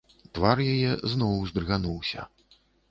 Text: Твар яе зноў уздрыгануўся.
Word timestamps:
Твар 0.37 0.57
яе 0.73 0.91
зноў 1.13 1.37
уздрыгануўся. 1.43 2.29